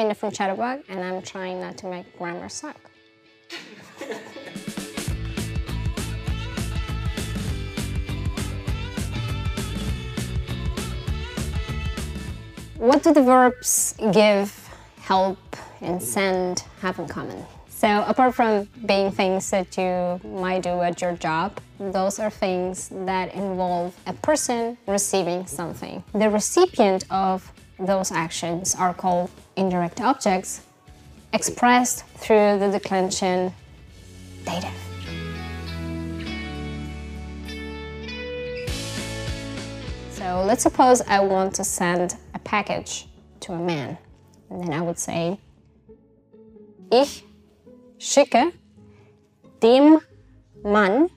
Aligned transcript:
I'm 0.00 0.08
in 0.08 0.14
from 0.14 0.30
Chatterbug, 0.30 0.84
and 0.88 1.04
I'm 1.04 1.20
trying 1.20 1.60
not 1.60 1.76
to 1.78 1.86
make 1.86 2.16
grammar 2.16 2.48
suck. 2.48 2.78
what 12.78 13.02
do 13.02 13.12
the 13.12 13.22
verbs 13.22 13.94
give, 14.10 14.70
help, 15.02 15.36
and 15.82 16.02
send 16.02 16.64
have 16.80 16.98
in 16.98 17.06
common? 17.06 17.44
So 17.68 18.02
apart 18.06 18.34
from 18.34 18.70
being 18.86 19.10
things 19.10 19.50
that 19.50 19.76
you 19.76 20.18
might 20.26 20.62
do 20.62 20.80
at 20.80 21.02
your 21.02 21.12
job, 21.12 21.60
those 21.78 22.18
are 22.18 22.30
things 22.30 22.88
that 23.04 23.34
involve 23.34 23.94
a 24.06 24.14
person 24.14 24.78
receiving 24.86 25.46
something. 25.46 26.02
The 26.14 26.30
recipient 26.30 27.04
of 27.10 27.52
those 27.80 28.12
actions 28.12 28.74
are 28.74 28.94
called 28.94 29.30
indirect 29.56 30.00
objects, 30.00 30.62
expressed 31.32 32.04
through 32.16 32.58
the 32.58 32.70
declension 32.70 33.52
dative. 34.44 34.70
So 40.12 40.44
let's 40.44 40.62
suppose 40.62 41.00
I 41.02 41.20
want 41.20 41.54
to 41.54 41.64
send 41.64 42.16
a 42.34 42.38
package 42.40 43.06
to 43.40 43.52
a 43.52 43.58
man. 43.58 43.96
And 44.50 44.62
then 44.62 44.72
I 44.72 44.82
would 44.82 44.98
say, 44.98 45.38
Ich 46.92 47.24
schicke 47.98 48.52
dem 49.60 50.00
Mann 50.62 51.08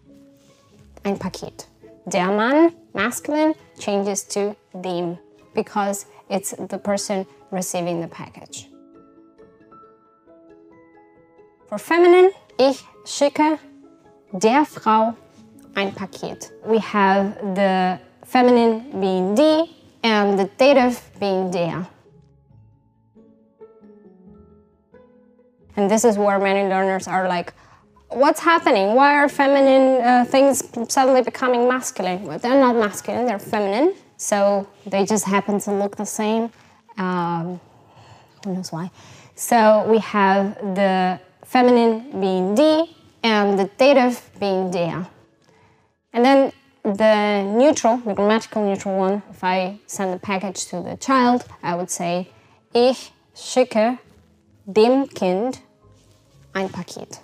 ein 1.04 1.18
Paket. 1.18 1.68
Der 2.08 2.28
Mann, 2.28 2.74
masculine, 2.94 3.56
changes 3.80 4.24
to 4.24 4.56
dem 4.82 5.18
because 5.54 6.06
it's 6.34 6.52
the 6.58 6.80
person 6.80 7.28
receiving 7.52 8.02
the 8.02 8.08
package. 8.08 8.68
For 11.68 11.78
feminine, 11.78 12.32
ich 12.60 12.84
schicke 13.06 13.60
der 14.40 14.66
Frau 14.66 15.16
ein 15.76 15.92
Paket. 15.92 16.52
We 16.66 16.80
have 16.80 17.36
the 17.56 18.00
feminine 18.26 19.00
being 19.00 19.36
die 19.36 19.70
and 20.04 20.40
the 20.40 20.50
dative 20.58 21.00
being 21.20 21.52
der. 21.52 21.88
And 25.76 25.90
this 25.90 26.04
is 26.04 26.18
where 26.18 26.40
many 26.40 26.68
learners 26.68 27.08
are 27.08 27.28
like, 27.28 27.54
what's 28.10 28.40
happening? 28.40 28.96
Why 28.96 29.16
are 29.16 29.30
feminine 29.30 30.02
uh, 30.02 30.26
things 30.26 30.64
suddenly 30.92 31.22
becoming 31.22 31.68
masculine? 31.68 32.24
Well, 32.24 32.40
they're 32.40 32.60
not 32.60 32.76
masculine, 32.76 33.26
they're 33.26 33.40
feminine. 33.40 33.96
So 34.24 34.68
they 34.86 35.06
just 35.06 35.26
happen 35.26 35.60
to 35.60 35.72
look 35.74 35.98
the 35.98 36.06
same. 36.06 36.50
Um, 36.98 37.60
who 38.42 38.54
knows 38.54 38.72
why? 38.72 38.90
So 39.36 39.86
we 39.90 39.98
have 39.98 40.56
the 40.76 41.20
feminine 41.44 42.22
being 42.22 42.56
die 42.56 42.86
and 43.22 43.60
the 43.60 43.70
dative 43.78 44.22
being 44.40 44.72
der. 44.72 45.06
And 46.14 46.24
then 46.24 46.54
the 46.84 47.44
neutral, 47.44 47.98
the 47.98 48.14
grammatical 48.14 48.66
neutral 48.66 48.98
one, 48.98 49.24
if 49.30 49.44
I 49.44 49.80
send 49.88 50.14
a 50.14 50.20
package 50.20 50.68
to 50.68 50.82
the 50.82 50.96
child, 50.96 51.44
I 51.62 51.76
would 51.76 51.92
say, 51.92 52.30
ich 52.74 53.12
schicke 53.36 54.00
dem 54.72 55.08
Kind 55.08 55.60
ein 56.56 56.70
Paket. 56.70 57.20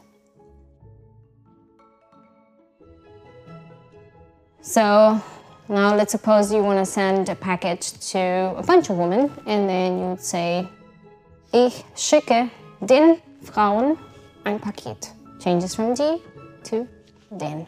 So 4.62 5.22
now 5.70 5.96
let's 5.96 6.12
suppose 6.12 6.52
you 6.52 6.64
want 6.64 6.80
to 6.80 6.86
send 6.86 7.30
a 7.30 7.36
package 7.36 7.94
to 8.12 8.20
a 8.58 8.64
bunch 8.64 8.90
of 8.90 8.98
women 8.98 9.32
and 9.46 9.70
then 9.70 10.00
you 10.00 10.06
would 10.06 10.22
say, 10.22 10.68
ich 11.54 11.84
schicke 11.96 12.50
den 12.84 13.22
Frauen 13.44 13.98
ein 14.46 14.60
Paket. 14.60 15.12
Changes 15.40 15.76
from 15.76 15.94
die 15.94 16.18
to 16.64 16.88
den. 17.38 17.68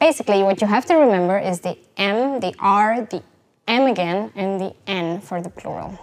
Basically, 0.00 0.42
what 0.42 0.60
you 0.60 0.66
have 0.66 0.84
to 0.86 0.94
remember 0.96 1.38
is 1.38 1.60
the 1.60 1.78
M, 1.96 2.40
the 2.40 2.54
R, 2.58 3.06
the 3.08 3.22
M 3.68 3.86
again, 3.86 4.32
and 4.34 4.60
the 4.60 4.74
N 4.88 5.20
for 5.20 5.40
the 5.40 5.48
plural. 5.48 5.96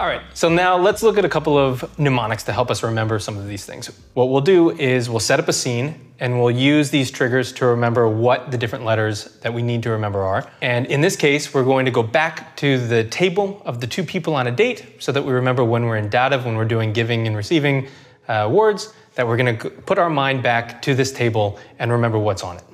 All 0.00 0.06
right, 0.06 0.22
so 0.32 0.48
now 0.48 0.78
let's 0.78 1.02
look 1.02 1.18
at 1.18 1.26
a 1.26 1.28
couple 1.28 1.58
of 1.58 1.98
mnemonics 1.98 2.44
to 2.44 2.54
help 2.54 2.70
us 2.70 2.82
remember 2.82 3.18
some 3.18 3.36
of 3.36 3.46
these 3.46 3.66
things. 3.66 3.88
What 4.14 4.30
we'll 4.30 4.40
do 4.40 4.70
is 4.70 5.10
we'll 5.10 5.20
set 5.20 5.38
up 5.38 5.46
a 5.46 5.52
scene 5.52 6.12
and 6.18 6.40
we'll 6.40 6.50
use 6.50 6.88
these 6.88 7.10
triggers 7.10 7.52
to 7.52 7.66
remember 7.66 8.08
what 8.08 8.50
the 8.50 8.56
different 8.56 8.86
letters 8.86 9.24
that 9.42 9.52
we 9.52 9.60
need 9.60 9.82
to 9.82 9.90
remember 9.90 10.22
are. 10.22 10.50
And 10.62 10.86
in 10.86 11.02
this 11.02 11.16
case, 11.16 11.52
we're 11.52 11.64
going 11.64 11.84
to 11.84 11.90
go 11.90 12.02
back 12.02 12.56
to 12.56 12.78
the 12.78 13.04
table 13.04 13.60
of 13.66 13.82
the 13.82 13.86
two 13.86 14.02
people 14.02 14.34
on 14.34 14.46
a 14.46 14.50
date 14.50 14.86
so 15.00 15.12
that 15.12 15.22
we 15.22 15.34
remember 15.34 15.64
when 15.64 15.84
we're 15.84 15.98
in 15.98 16.08
dative, 16.08 16.46
when 16.46 16.56
we're 16.56 16.64
doing 16.64 16.94
giving 16.94 17.26
and 17.26 17.36
receiving 17.36 17.86
uh, 18.26 18.48
words, 18.50 18.94
that 19.16 19.26
we're 19.26 19.36
gonna 19.36 19.52
put 19.52 19.98
our 19.98 20.08
mind 20.08 20.42
back 20.42 20.80
to 20.80 20.94
this 20.94 21.12
table 21.12 21.58
and 21.78 21.92
remember 21.92 22.18
what's 22.18 22.42
on 22.42 22.56
it. 22.56 22.64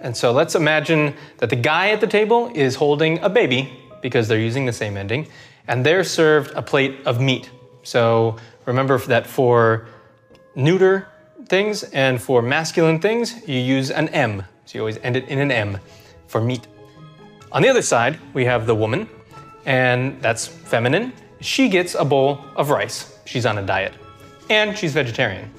And 0.00 0.16
so 0.16 0.30
let's 0.30 0.54
imagine 0.54 1.16
that 1.38 1.50
the 1.50 1.56
guy 1.56 1.90
at 1.90 2.00
the 2.00 2.06
table 2.06 2.52
is 2.54 2.76
holding 2.76 3.18
a 3.18 3.28
baby 3.28 3.80
because 4.00 4.28
they're 4.28 4.38
using 4.38 4.64
the 4.64 4.72
same 4.72 4.96
ending 4.96 5.26
and 5.68 5.84
they're 5.84 6.04
served 6.04 6.52
a 6.52 6.62
plate 6.62 6.98
of 7.06 7.20
meat. 7.20 7.50
So 7.82 8.36
remember 8.66 8.98
that 8.98 9.26
for 9.26 9.86
neuter 10.54 11.08
things 11.46 11.82
and 11.84 12.20
for 12.20 12.42
masculine 12.42 13.00
things, 13.00 13.46
you 13.48 13.58
use 13.58 13.90
an 13.90 14.08
M. 14.08 14.44
So 14.64 14.78
you 14.78 14.80
always 14.80 14.98
end 14.98 15.16
it 15.16 15.28
in 15.28 15.38
an 15.38 15.50
M 15.50 15.78
for 16.26 16.40
meat. 16.40 16.66
On 17.50 17.60
the 17.60 17.68
other 17.68 17.82
side, 17.82 18.18
we 18.32 18.44
have 18.46 18.66
the 18.66 18.74
woman, 18.74 19.08
and 19.66 20.20
that's 20.22 20.46
feminine. 20.46 21.12
She 21.40 21.68
gets 21.68 21.94
a 21.94 22.04
bowl 22.04 22.40
of 22.56 22.70
rice. 22.70 23.18
She's 23.26 23.44
on 23.44 23.58
a 23.58 23.62
diet, 23.62 23.92
and 24.48 24.76
she's 24.76 24.92
vegetarian. 24.92 25.52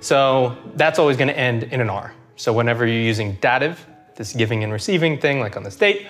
So 0.00 0.56
that's 0.74 0.98
always 0.98 1.16
going 1.16 1.28
to 1.28 1.38
end 1.38 1.64
in 1.64 1.80
an 1.80 1.88
R. 1.88 2.12
So 2.36 2.52
whenever 2.52 2.86
you're 2.86 3.02
using 3.02 3.34
dative, 3.40 3.86
this 4.16 4.32
giving 4.34 4.64
and 4.64 4.72
receiving 4.72 5.18
thing, 5.18 5.40
like 5.40 5.56
on 5.56 5.62
this 5.62 5.76
date, 5.76 6.06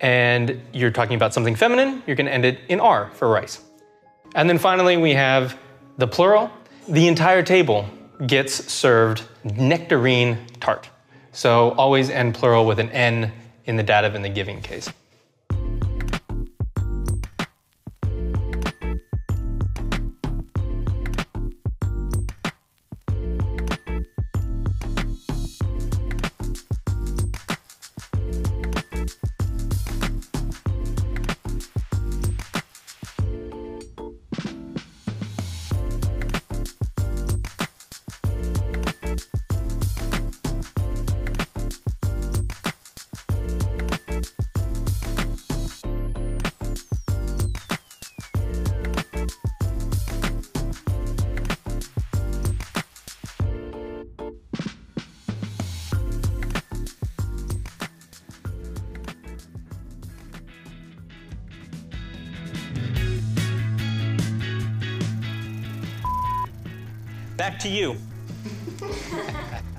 and 0.00 0.60
you're 0.72 0.90
talking 0.90 1.16
about 1.16 1.34
something 1.34 1.54
feminine, 1.54 2.02
you're 2.06 2.16
gonna 2.16 2.30
end 2.30 2.44
it 2.44 2.60
in 2.68 2.80
R 2.80 3.10
for 3.14 3.28
rice. 3.28 3.60
And 4.34 4.48
then 4.48 4.58
finally, 4.58 4.96
we 4.96 5.14
have 5.14 5.58
the 5.96 6.06
plural. 6.06 6.50
The 6.88 7.08
entire 7.08 7.42
table 7.42 7.88
gets 8.26 8.72
served 8.72 9.22
nectarine 9.44 10.38
tart. 10.60 10.88
So 11.32 11.70
always 11.72 12.10
end 12.10 12.34
plural 12.34 12.66
with 12.66 12.78
an 12.78 12.90
N 12.90 13.32
in 13.64 13.76
the 13.76 13.82
dative 13.82 14.14
in 14.14 14.22
the 14.22 14.28
giving 14.28 14.60
case. 14.60 14.90
Back 67.38 67.60
to 67.60 67.68
you. 67.68 67.94